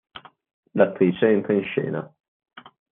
[0.73, 2.13] L'attrice entra in scena.